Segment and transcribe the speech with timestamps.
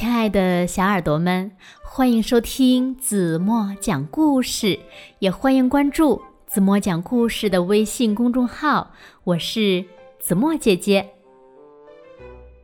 [0.00, 4.80] 亲爱的小耳朵们，欢迎收听子墨讲故事，
[5.18, 8.92] 也欢迎关注子墨讲故事的微信公众号。
[9.24, 9.84] 我是
[10.18, 11.06] 子墨姐姐。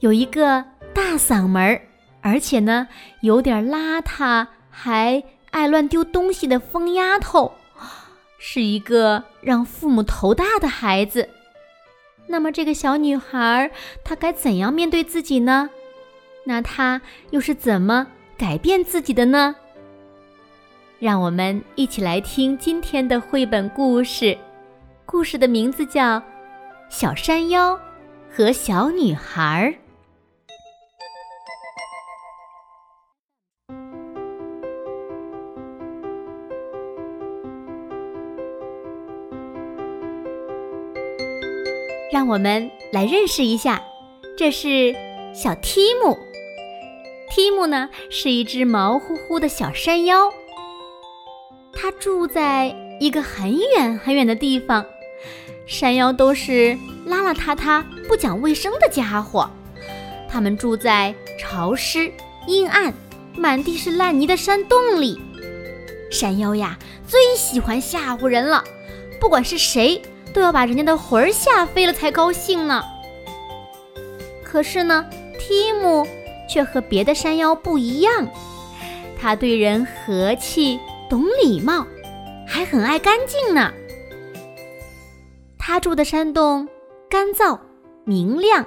[0.00, 0.64] 有一个
[0.95, 1.79] 大嗓门，
[2.22, 2.89] 而且呢
[3.21, 7.53] 有点邋遢，还爱乱丢东西的疯丫头，
[8.39, 11.29] 是一个让父母头大的孩子。
[12.29, 13.71] 那么这个小女孩，
[14.03, 15.68] 她该怎样面对自己呢？
[16.49, 18.07] 那他又是怎么
[18.39, 19.57] 改变自己的呢？
[21.00, 24.39] 让我们一起来听今天的绘本故事。
[25.04, 26.21] 故事的名字叫
[26.89, 27.79] 《小山妖
[28.31, 29.75] 和小女孩》。
[42.12, 43.83] 让我们来认识一下，
[44.39, 44.95] 这是
[45.34, 46.17] 小提姆。
[47.31, 50.31] 提姆呢是一只毛乎乎的小山妖，
[51.73, 54.85] 它住在一个很远很远的地方。
[55.67, 59.51] 山妖都是邋邋遢遢、不讲卫生的家伙，
[60.29, 62.11] 他们住在潮湿、
[62.47, 62.95] 阴暗、
[63.37, 65.21] 满地是烂泥的山洞里。
[66.11, 68.63] 山妖呀，最喜欢吓唬人了，
[69.21, 70.01] 不管是谁。
[70.35, 72.85] 都要把人家的魂儿吓飞了才高兴呢。
[74.45, 75.07] 可是呢，
[75.39, 76.07] 提姆
[76.48, 78.28] 却和别的山妖不一样，
[79.20, 81.86] 他对人和气、懂礼貌，
[82.47, 83.72] 还很爱干净呢。
[85.58, 86.69] 他住的山洞
[87.08, 87.58] 干燥
[88.05, 88.67] 明亮，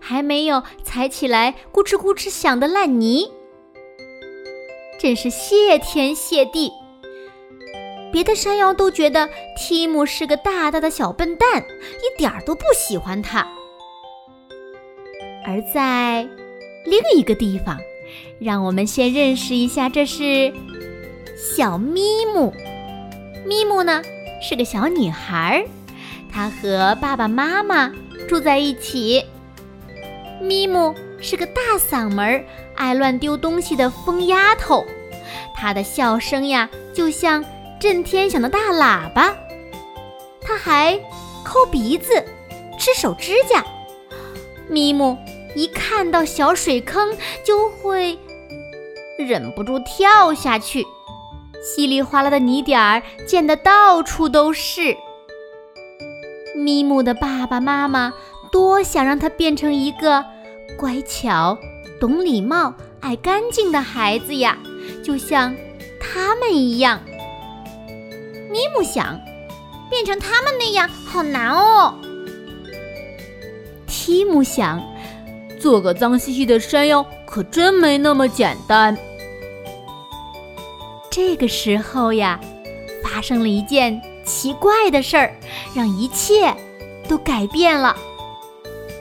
[0.00, 3.30] 还没有踩起来咕哧咕哧响的烂泥，
[4.98, 6.70] 真是谢天谢地。
[8.12, 13.46] 别的山妖都觉得提姆是个大大的小笨蛋，一点儿都不喜欢他。
[15.46, 16.28] 而在
[16.84, 17.78] 另一个地方，
[18.38, 20.52] 让我们先认识一下，这是
[21.36, 22.00] 小咪
[22.34, 22.52] 姆。
[23.46, 24.02] 咪姆呢
[24.40, 25.64] 是个小女孩，
[26.30, 27.92] 她和爸爸妈妈
[28.28, 29.24] 住在一起。
[30.40, 34.84] 咪姆是个大嗓门、爱乱丢东西的疯丫头，
[35.54, 37.44] 她的笑声呀，就像……
[37.80, 39.36] 震天响的大喇叭，
[40.40, 40.96] 她还
[41.42, 42.24] 抠鼻子、
[42.78, 43.64] 吃手指甲。
[44.68, 45.18] 咪姆
[45.54, 48.18] 一看到小水坑就会
[49.18, 50.84] 忍不住跳下去，
[51.62, 54.96] 稀里哗啦的泥点儿溅得到处都是。
[56.56, 58.12] 咪姆的爸爸妈妈
[58.50, 60.24] 多想让他变成一个
[60.76, 61.58] 乖巧、
[62.00, 64.58] 懂礼貌、爱干净的孩子呀，
[65.02, 65.54] 就像
[66.00, 67.00] 他们一样。
[68.50, 69.18] 咪姆想
[69.88, 71.94] 变成他们那样，好难哦。
[73.86, 74.82] 提姆想
[75.62, 78.98] 做个脏兮兮的山妖，可真没那么简单。
[81.08, 82.40] 这个时候呀，
[83.00, 85.32] 发生了一件奇怪的事儿，
[85.72, 86.52] 让一切
[87.08, 87.96] 都改变了。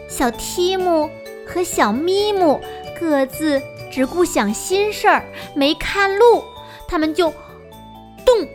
[0.08, 1.10] 小提姆
[1.48, 2.62] 和小咪姆
[3.00, 3.60] 各自
[3.92, 6.44] 只顾想心事儿，没看路，
[6.88, 7.34] 他们就
[8.24, 8.48] 动。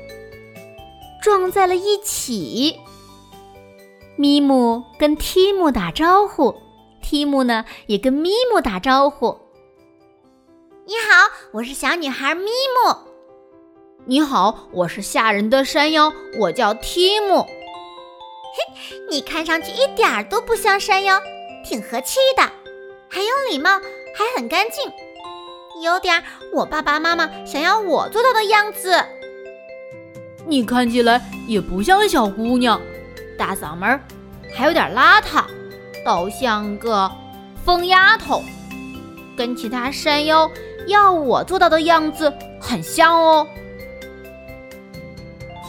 [1.20, 2.78] 撞在了一起。
[4.14, 6.54] 咪姆跟提姆打招呼，
[7.06, 9.38] 提姆呢也跟咪姆打招呼。
[10.84, 12.96] 你好，我是小女孩咪姆。
[14.06, 17.42] 你好，我是吓人的山妖，我叫提姆。
[17.42, 21.20] 嘿，你看上去一点都不像山妖，
[21.64, 22.42] 挺和气的，
[23.08, 23.70] 很有礼貌，
[24.12, 24.92] 还很干净，
[25.84, 26.20] 有点
[26.52, 29.00] 我爸爸妈妈想要我做到的样子。
[30.44, 32.80] 你看起来也不像小姑娘，
[33.38, 34.00] 大嗓门，
[34.52, 35.44] 还有点邋遢，
[36.06, 37.10] 倒像个
[37.64, 38.40] 疯丫头，
[39.36, 40.48] 跟其他山妖
[40.86, 43.44] 要我做到的样子很像哦。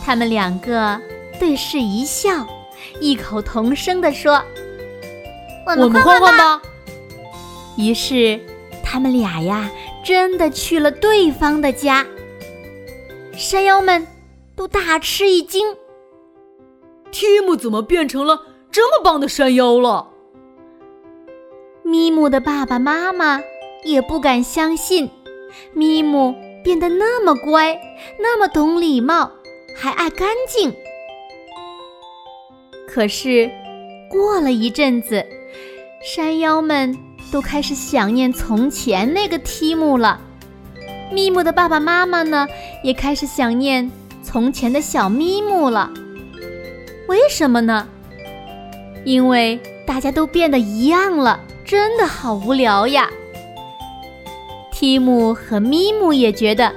[0.05, 1.01] 他们两个
[1.39, 2.45] 对视一笑，
[3.01, 4.39] 异口同声地说
[5.75, 6.61] ：“我们换换吧。”
[7.75, 8.39] 于是
[8.83, 9.67] 他们俩呀，
[10.05, 12.05] 真的去了对方的家。
[13.35, 14.05] 山妖们。
[14.55, 15.77] 都大吃一惊，
[17.11, 18.41] 提姆怎么变成了
[18.71, 20.07] 这么棒的山妖了？
[21.89, 23.39] 咪姆的爸爸妈妈
[23.85, 25.09] 也不敢相信，
[25.73, 27.79] 咪姆变得那么乖，
[28.19, 29.31] 那么懂礼貌，
[29.73, 30.75] 还爱干净。
[32.89, 33.49] 可是
[34.09, 35.25] 过了一阵子，
[36.03, 36.93] 山妖们
[37.31, 40.19] 都开始想念从前那个提姆了，
[41.09, 42.45] 咪姆的爸爸妈妈呢，
[42.83, 43.89] 也开始想念。
[44.21, 45.89] 从前的小咪姆了，
[47.07, 47.87] 为什么呢？
[49.05, 53.09] 因为大家都变得一样了，真的好无聊呀。
[54.71, 56.73] 提姆和咪姆也觉得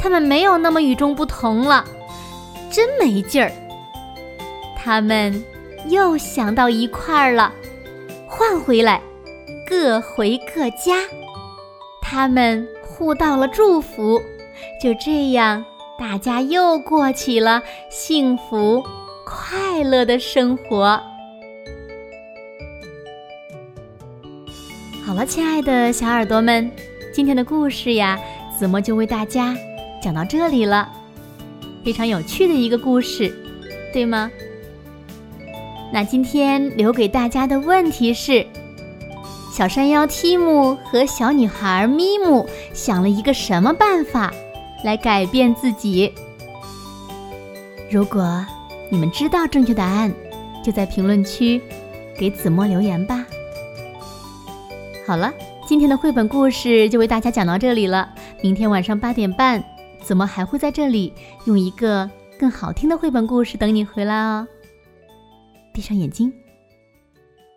[0.00, 1.84] 他们没有那么与众不同了，
[2.68, 3.52] 真没劲儿。
[4.76, 5.44] 他们
[5.88, 7.52] 又想到一块儿了，
[8.26, 9.00] 换回来，
[9.64, 10.96] 各回各家。
[12.00, 14.20] 他们互道了祝福，
[14.82, 15.64] 就这样，
[15.96, 18.82] 大家又过起了幸福
[19.24, 21.00] 快乐的生活。
[25.12, 26.72] 好了，亲爱的小耳朵们，
[27.12, 28.18] 今天的故事呀，
[28.58, 29.54] 子墨就为大家
[30.02, 30.90] 讲到这里了。
[31.84, 33.30] 非常有趣的一个故事，
[33.92, 34.30] 对吗？
[35.92, 38.46] 那今天留给大家的问题是：
[39.52, 44.32] 小山妖提姆和小女孩咪姆想了一个什么办法
[44.82, 46.10] 来改变自己？
[47.90, 48.42] 如果
[48.90, 50.10] 你们知道正确答案，
[50.64, 51.60] 就在评论区
[52.18, 53.21] 给子墨留言吧。
[55.12, 55.30] 好了，
[55.66, 58.14] 今天的绘本故事就为大家讲到这里了。
[58.42, 59.62] 明天晚上八点半，
[60.02, 61.12] 怎么还会在这里
[61.44, 64.48] 用一个更好听的绘本故事等你回来哦。
[65.74, 66.32] 闭上眼睛，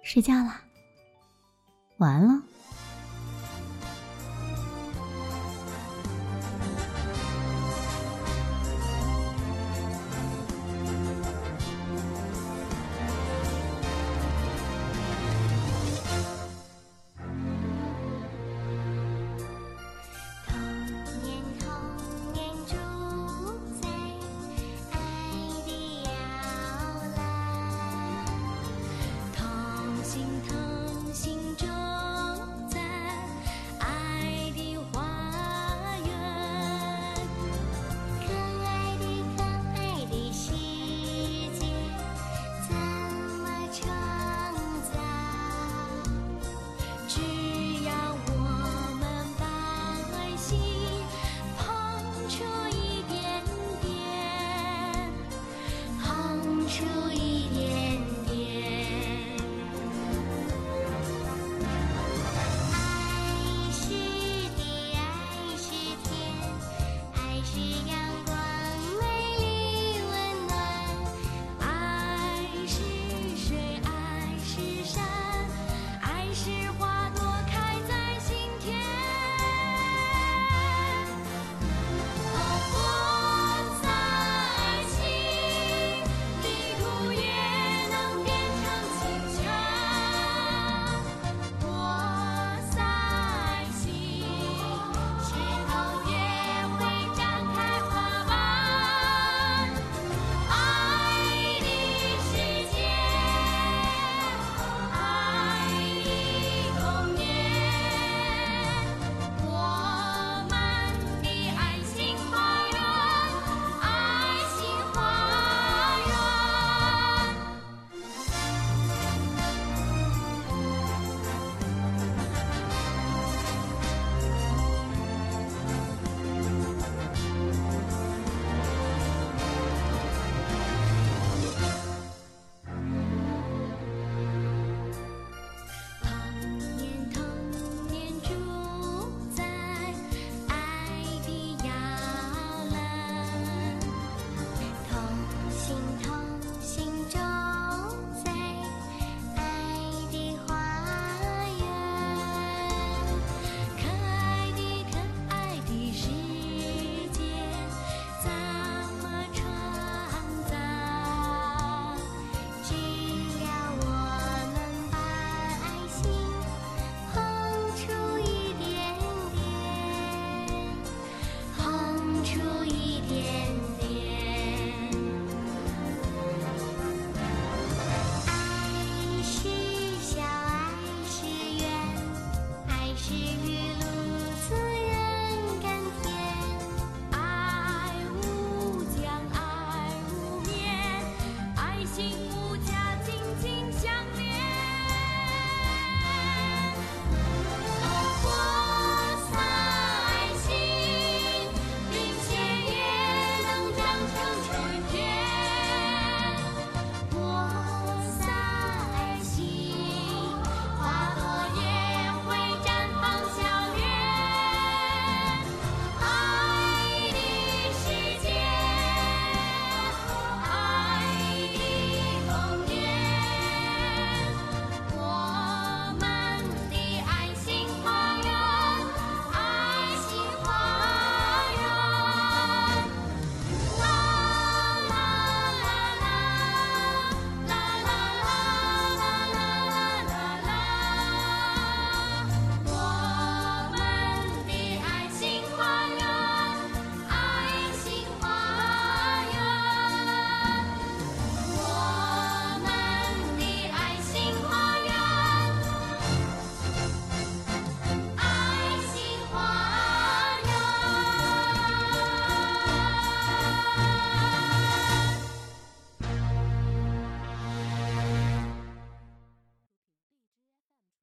[0.04, 0.64] 睡觉啦，
[2.00, 2.44] 晚安了。